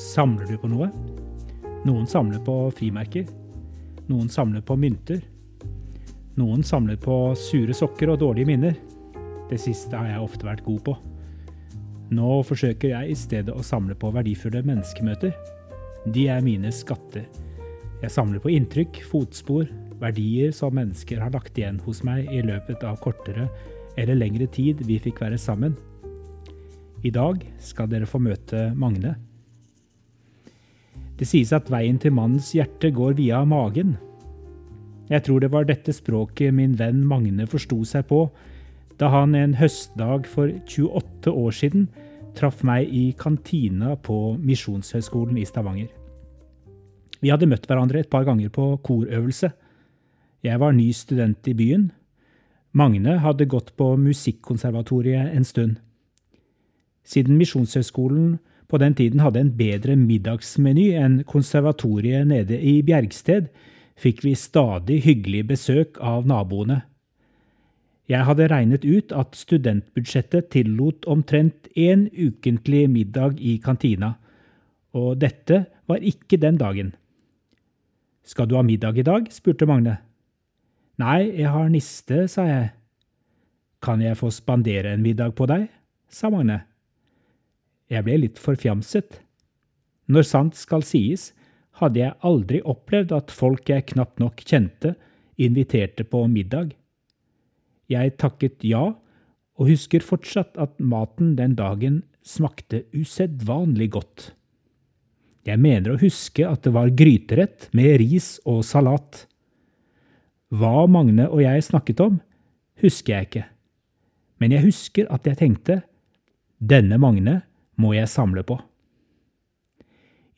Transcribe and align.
Samler 0.00 0.46
du 0.46 0.56
på 0.58 0.68
noe? 0.70 0.88
Noen 1.84 2.06
samler 2.08 2.40
på 2.44 2.54
frimerker. 2.74 3.28
Noen 4.08 4.30
samler 4.32 4.62
på 4.64 4.74
mynter. 4.80 5.20
Noen 6.40 6.64
samler 6.66 6.98
på 7.00 7.18
sure 7.38 7.76
sokker 7.76 8.14
og 8.14 8.20
dårlige 8.22 8.48
minner. 8.48 8.74
Det 9.50 9.60
siste 9.60 9.94
har 9.94 10.08
jeg 10.10 10.24
ofte 10.24 10.48
vært 10.48 10.64
god 10.66 10.82
på. 10.88 10.96
Nå 12.10 12.40
forsøker 12.42 12.90
jeg 12.90 13.12
i 13.12 13.18
stedet 13.18 13.54
å 13.54 13.62
samle 13.62 13.94
på 13.94 14.10
verdifulle 14.10 14.64
menneskemøter. 14.66 15.30
De 16.10 16.26
er 16.32 16.42
mine 16.42 16.72
skatter. 16.74 17.28
Jeg 18.00 18.10
samler 18.10 18.42
på 18.42 18.50
inntrykk, 18.50 19.02
fotspor, 19.06 19.68
verdier 20.00 20.50
som 20.56 20.74
mennesker 20.74 21.20
har 21.22 21.30
lagt 21.34 21.58
igjen 21.60 21.78
hos 21.84 22.00
meg 22.06 22.26
i 22.32 22.42
løpet 22.42 22.82
av 22.88 22.98
kortere 23.04 23.46
eller 24.00 24.18
lengre 24.18 24.48
tid 24.50 24.82
vi 24.88 24.98
fikk 25.02 25.20
være 25.22 25.38
sammen. 25.38 25.76
I 27.04 27.12
dag 27.14 27.44
skal 27.62 27.88
dere 27.92 28.08
få 28.08 28.20
møte 28.22 28.70
Magne. 28.76 29.14
Det 31.20 31.28
sies 31.28 31.52
at 31.52 31.68
veien 31.70 32.00
til 32.00 32.14
mannens 32.16 32.50
hjerte 32.56 32.90
går 32.96 33.18
via 33.20 33.42
magen. 33.44 33.98
Jeg 35.10 35.26
tror 35.26 35.42
det 35.42 35.50
var 35.52 35.66
dette 35.68 35.92
språket 35.92 36.54
min 36.56 36.76
venn 36.80 37.04
Magne 37.06 37.46
forsto 37.50 37.82
seg 37.88 38.08
på 38.08 38.24
da 39.00 39.08
han 39.12 39.34
en 39.36 39.56
høstdag 39.56 40.26
for 40.28 40.52
28 40.68 41.32
år 41.32 41.54
siden 41.56 41.86
traff 42.36 42.62
meg 42.66 42.88
i 42.90 43.10
kantina 43.18 43.94
på 43.96 44.36
Misjonshøgskolen 44.40 45.38
i 45.40 45.46
Stavanger. 45.48 45.88
Vi 47.20 47.30
hadde 47.32 47.48
møtt 47.50 47.66
hverandre 47.68 48.00
et 48.00 48.10
par 48.10 48.24
ganger 48.24 48.52
på 48.52 48.72
korøvelse. 48.84 49.50
Jeg 50.44 50.60
var 50.60 50.72
ny 50.72 50.88
student 50.96 51.48
i 51.50 51.54
byen. 51.56 51.90
Magne 52.72 53.18
hadde 53.20 53.48
gått 53.50 53.74
på 53.76 53.92
Musikkonservatoriet 54.00 55.34
en 55.36 55.44
stund. 55.44 55.76
Siden 57.04 57.36
Misjonshøgskolen 57.36 58.38
på 58.70 58.78
den 58.78 58.94
tiden 58.94 59.20
hadde 59.20 59.42
en 59.42 59.56
bedre 59.58 59.96
middagsmeny 59.98 60.92
enn 60.94 61.22
konservatoriet 61.26 62.28
nede 62.30 62.56
i 62.56 62.78
Bjergsted, 62.86 63.50
fikk 64.00 64.22
vi 64.24 64.36
stadig 64.38 65.00
hyggelig 65.04 65.42
besøk 65.50 65.98
av 66.00 66.28
naboene. 66.30 66.84
Jeg 68.10 68.26
hadde 68.26 68.48
regnet 68.50 68.82
ut 68.82 69.12
at 69.14 69.36
studentbudsjettet 69.38 70.48
tillot 70.50 71.06
omtrent 71.06 71.68
én 71.78 72.08
ukentlig 72.10 72.88
middag 72.90 73.38
i 73.38 73.54
kantina, 73.62 74.16
og 74.90 75.20
dette 75.22 75.62
var 75.86 76.02
ikke 76.02 76.40
den 76.42 76.58
dagen. 76.58 76.90
Skal 78.26 78.48
du 78.50 78.56
ha 78.58 78.64
middag 78.66 78.98
i 78.98 79.06
dag? 79.06 79.28
spurte 79.30 79.66
Magne. 79.66 80.00
Nei, 80.98 81.30
jeg 81.38 81.52
har 81.54 81.70
niste, 81.70 82.26
sa 82.28 82.48
jeg. 82.48 82.72
Kan 83.80 84.02
jeg 84.02 84.18
få 84.18 84.32
spandere 84.34 84.96
en 84.96 85.06
middag 85.06 85.36
på 85.38 85.46
deg? 85.46 85.68
sa 86.10 86.32
Magne. 86.34 86.64
Jeg 87.90 88.06
ble 88.06 88.18
litt 88.24 88.42
forfjamset. 88.42 89.20
Når 90.10 90.26
sant 90.26 90.58
skal 90.58 90.82
sies, 90.82 91.30
hadde 91.78 92.02
jeg 92.02 92.18
aldri 92.26 92.58
opplevd 92.66 93.14
at 93.14 93.30
folk 93.30 93.70
jeg 93.70 93.86
knapt 93.94 94.18
nok 94.18 94.42
kjente, 94.42 94.96
inviterte 95.38 96.04
på 96.04 96.26
middag. 96.26 96.74
Jeg 97.90 98.16
takket 98.22 98.62
ja, 98.66 98.92
og 99.60 99.68
husker 99.68 100.04
fortsatt 100.04 100.56
at 100.62 100.78
maten 100.78 101.34
den 101.36 101.56
dagen 101.58 102.02
smakte 102.24 102.84
usedvanlig 102.94 103.90
godt. 103.96 104.30
Jeg 105.48 105.60
mener 105.60 105.94
å 105.94 106.00
huske 106.00 106.44
at 106.46 106.62
det 106.66 106.72
var 106.76 106.92
gryterett 106.94 107.68
med 107.76 107.98
ris 108.02 108.36
og 108.48 108.62
salat. 108.68 109.24
Hva 110.52 110.86
Magne 110.90 111.28
og 111.30 111.42
jeg 111.42 111.66
snakket 111.66 112.02
om, 112.04 112.18
husker 112.82 113.16
jeg 113.16 113.28
ikke, 113.28 113.46
men 114.40 114.54
jeg 114.54 114.64
husker 114.64 115.08
at 115.12 115.26
jeg 115.28 115.40
tenkte, 115.40 115.80
denne 116.60 116.98
Magne 117.00 117.40
må 117.80 117.94
jeg 117.96 118.10
samle 118.12 118.44
på. 118.44 118.58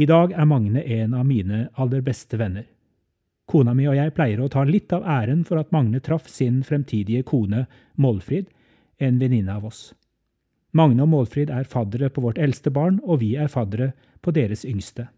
I 0.00 0.06
dag 0.08 0.32
er 0.32 0.48
Magne 0.48 0.84
en 0.84 1.16
av 1.16 1.26
mine 1.28 1.66
aller 1.80 2.04
beste 2.04 2.38
venner. 2.40 2.64
Kona 3.50 3.72
mi 3.74 3.88
og 3.90 3.96
jeg 3.98 4.14
pleier 4.14 4.38
å 4.38 4.50
ta 4.52 4.62
litt 4.62 4.92
av 4.94 5.02
æren 5.02 5.40
for 5.46 5.58
at 5.58 5.72
Magne 5.74 5.98
traff 6.06 6.28
sin 6.30 6.60
fremtidige 6.62 7.24
kone 7.26 7.64
Målfrid, 7.98 8.46
en 9.02 9.18
venninne 9.18 9.56
av 9.56 9.64
oss. 9.66 9.80
Magne 10.76 11.02
og 11.02 11.10
Målfrid 11.10 11.50
er 11.50 11.66
faddere 11.66 12.12
på 12.14 12.22
vårt 12.22 12.38
eldste 12.38 12.70
barn, 12.70 13.00
og 13.02 13.24
vi 13.24 13.32
er 13.34 13.50
faddere 13.50 13.90
på 14.22 14.30
deres 14.36 14.62
yngste. 14.68 15.08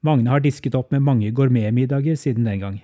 Magne 0.00 0.32
har 0.32 0.40
disket 0.40 0.74
opp 0.78 0.94
med 0.94 1.04
mange 1.04 1.28
gourmetmiddager 1.36 2.16
siden 2.16 2.48
den 2.48 2.62
gang. 2.62 2.78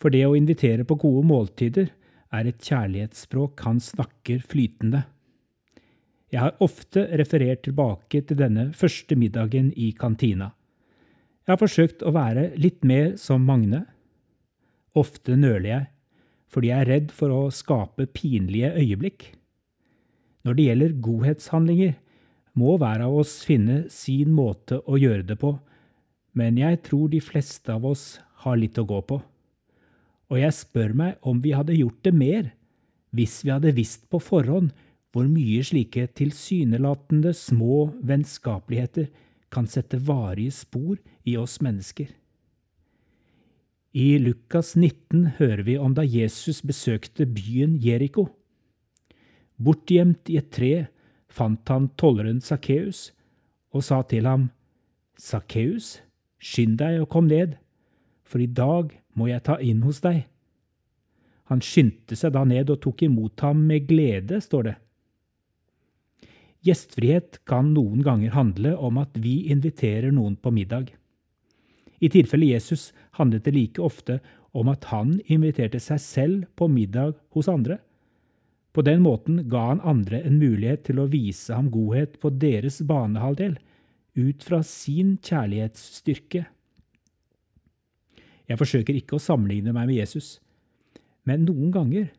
For 0.00 0.10
det 0.10 0.24
å 0.26 0.34
invitere 0.38 0.86
på 0.88 0.96
gode 1.04 1.26
måltider 1.28 1.92
er 2.32 2.48
et 2.48 2.64
kjærlighetsspråk 2.64 3.60
han 3.66 3.78
snakker 3.82 4.40
flytende. 4.40 5.04
Jeg 6.32 6.40
har 6.40 6.56
ofte 6.64 7.04
referert 7.20 7.60
tilbake 7.66 8.24
til 8.24 8.40
denne 8.40 8.70
første 8.72 9.20
middagen 9.20 9.68
i 9.76 9.92
kantina. 9.92 10.54
Jeg 11.42 11.56
har 11.56 11.58
forsøkt 11.58 12.04
å 12.06 12.12
være 12.14 12.52
litt 12.54 12.84
mer 12.86 13.16
som 13.18 13.42
Magne. 13.42 13.80
Ofte 14.94 15.34
nøler 15.34 15.68
jeg, 15.68 15.86
fordi 16.52 16.68
jeg 16.70 16.84
er 16.84 16.90
redd 16.92 17.14
for 17.16 17.34
å 17.34 17.40
skape 17.50 18.06
pinlige 18.14 18.70
øyeblikk. 18.78 19.24
Når 20.46 20.58
det 20.58 20.66
gjelder 20.68 20.94
godhetshandlinger, 21.02 21.96
må 22.54 22.76
hver 22.78 23.02
av 23.06 23.16
oss 23.22 23.40
finne 23.48 23.86
sin 23.90 24.30
måte 24.36 24.78
å 24.86 24.98
gjøre 25.00 25.24
det 25.32 25.38
på, 25.40 25.56
men 26.38 26.60
jeg 26.60 26.82
tror 26.86 27.10
de 27.10 27.20
fleste 27.24 27.72
av 27.74 27.86
oss 27.90 28.20
har 28.44 28.58
litt 28.60 28.78
å 28.78 28.86
gå 28.86 29.00
på. 29.08 29.18
Og 30.30 30.38
jeg 30.38 30.54
spør 30.56 30.94
meg 30.96 31.26
om 31.26 31.40
vi 31.42 31.56
hadde 31.56 31.76
gjort 31.76 32.04
det 32.06 32.14
mer 32.16 32.52
hvis 33.12 33.40
vi 33.44 33.50
hadde 33.52 33.74
visst 33.76 34.06
på 34.12 34.20
forhånd 34.22 34.70
hvor 35.12 35.26
mye 35.28 35.60
slike 35.66 36.06
tilsynelatende 36.16 37.34
små 37.36 37.88
vennskapeligheter 38.00 39.10
kan 39.52 39.66
sette 39.68 39.98
varige 40.00 40.54
spor 40.56 40.96
i 41.24 41.36
oss 41.36 41.60
mennesker. 41.62 42.10
I 43.92 44.16
Lukas 44.18 44.72
19 44.76 45.36
hører 45.38 45.62
vi 45.66 45.76
om 45.76 45.92
da 45.94 46.04
Jesus 46.06 46.62
besøkte 46.64 47.26
byen 47.28 47.76
Jeriko. 47.76 48.30
Bortgjemt 49.60 50.30
i 50.32 50.38
et 50.40 50.48
tre 50.54 50.72
fant 51.32 51.68
han 51.68 51.90
tolleren 52.00 52.40
Sakkeus 52.40 53.10
og 53.72 53.84
sa 53.84 54.02
til 54.08 54.28
ham, 54.28 54.50
Sakkeus, 55.20 56.00
skynd 56.40 56.78
deg 56.80 57.02
og 57.02 57.10
kom 57.12 57.28
ned, 57.28 57.58
for 58.24 58.40
i 58.40 58.48
dag 58.48 58.90
må 59.16 59.28
jeg 59.28 59.44
ta 59.44 59.58
inn 59.60 59.84
hos 59.84 60.00
deg. 60.04 60.24
Han 61.52 61.60
skyndte 61.64 62.16
seg 62.16 62.32
da 62.32 62.46
ned 62.48 62.72
og 62.72 62.80
tok 62.84 63.04
imot 63.04 63.44
ham 63.44 63.60
med 63.68 63.86
glede, 63.88 64.40
står 64.40 64.70
det. 64.70 64.74
Gjestfrihet 66.62 67.40
kan 67.48 67.72
noen 67.74 68.04
ganger 68.06 68.32
handle 68.36 68.76
om 68.78 69.00
at 69.02 69.16
vi 69.18 69.50
inviterer 69.52 70.14
noen 70.14 70.36
på 70.38 70.52
middag. 70.54 70.92
I 72.02 72.10
tilfelle 72.10 72.48
Jesus 72.50 72.90
handlet 73.18 73.46
det 73.46 73.54
like 73.54 73.82
ofte 73.82 74.18
om 74.52 74.68
at 74.72 74.88
han 74.90 75.20
inviterte 75.30 75.80
seg 75.80 76.00
selv 76.02 76.46
på 76.58 76.66
middag 76.68 77.14
hos 77.36 77.48
andre. 77.48 77.78
På 78.72 78.82
den 78.82 79.04
måten 79.04 79.44
ga 79.52 79.68
han 79.68 79.84
andre 79.86 80.22
en 80.26 80.40
mulighet 80.40 80.86
til 80.88 80.98
å 80.98 81.10
vise 81.12 81.54
ham 81.54 81.70
godhet 81.70 82.18
på 82.20 82.32
deres 82.42 82.80
banehalvdel, 82.88 83.58
ut 84.16 84.44
fra 84.44 84.60
sin 84.66 85.14
kjærlighetsstyrke. 85.24 86.44
Jeg 88.50 88.60
forsøker 88.60 88.98
ikke 88.98 89.16
å 89.16 89.22
sammenligne 89.22 89.72
meg 89.72 89.88
med 89.88 90.00
Jesus, 90.00 90.34
men 91.24 91.46
noen 91.46 91.70
ganger 91.72 92.10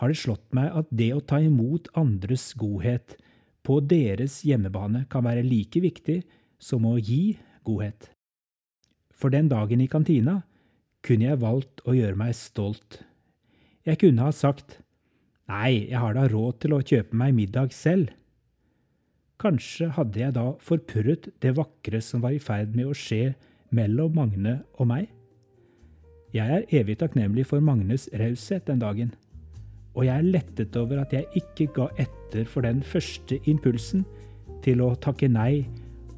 har 0.00 0.12
det 0.12 0.20
slått 0.22 0.46
meg 0.56 0.70
at 0.78 0.88
det 0.94 1.10
å 1.16 1.24
ta 1.24 1.42
imot 1.42 1.90
andres 1.98 2.52
godhet 2.58 3.18
på 3.66 3.80
deres 3.84 4.40
hjemmebane 4.46 5.04
kan 5.12 5.26
være 5.26 5.44
like 5.46 5.82
viktig 5.82 6.22
som 6.62 6.86
å 6.88 6.96
gi 6.98 7.36
godhet. 7.66 8.12
For 9.22 9.30
den 9.30 9.48
dagen 9.52 9.80
i 9.80 9.88
kantina 9.90 10.40
kunne 11.06 11.28
jeg 11.28 11.42
valgt 11.42 11.84
å 11.86 11.94
gjøre 11.94 12.18
meg 12.18 12.34
stolt. 12.34 13.00
Jeg 13.86 14.00
kunne 14.02 14.26
ha 14.26 14.34
sagt 14.34 14.80
nei, 15.50 15.88
jeg 15.90 15.98
har 16.02 16.18
da 16.18 16.26
råd 16.30 16.60
til 16.62 16.74
å 16.74 16.82
kjøpe 16.82 17.18
meg 17.18 17.34
middag 17.38 17.74
selv. 17.76 18.10
Kanskje 19.42 19.90
hadde 19.94 20.22
jeg 20.22 20.34
da 20.34 20.46
forpurret 20.62 21.30
det 21.42 21.56
vakre 21.58 22.02
som 22.02 22.22
var 22.22 22.34
i 22.34 22.42
ferd 22.42 22.74
med 22.78 22.90
å 22.90 22.98
skje 22.98 23.32
mellom 23.74 24.14
Magne 24.18 24.60
og 24.76 24.90
meg. 24.90 25.08
Jeg 26.34 26.58
er 26.58 26.70
evig 26.80 26.98
takknemlig 27.00 27.46
for 27.46 27.62
Magnes 27.64 28.08
raushet 28.18 28.66
den 28.66 28.82
dagen 28.82 29.14
og 29.92 30.06
jeg 30.06 30.14
er 30.16 30.28
lettet 30.34 30.76
over 30.80 31.02
at 31.02 31.12
jeg 31.12 31.28
ikke 31.36 31.68
ga 31.76 31.88
etter 32.00 32.46
for 32.48 32.64
den 32.64 32.80
første 32.84 33.38
impulsen 33.50 34.06
til 34.64 34.80
å 34.84 34.94
takke 34.96 35.28
nei 35.28 35.66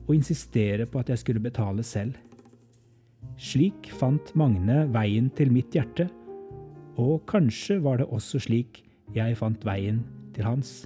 og 0.05 0.15
insistere 0.15 0.87
på 0.87 1.01
at 1.01 1.11
jeg 1.11 1.23
skulle 1.23 1.43
betale 1.43 1.83
selv. 1.87 2.15
Slik 3.41 3.89
fant 3.99 4.31
Magne 4.39 4.85
veien 4.95 5.31
til 5.35 5.51
mitt 5.55 5.75
hjerte, 5.75 6.07
og 7.01 7.25
kanskje 7.27 7.81
var 7.83 7.99
det 7.99 8.07
også 8.15 8.39
slik 8.47 8.85
jeg 9.15 9.39
fant 9.39 9.65
veien 9.67 10.05
til 10.37 10.47
hans. 10.47 10.85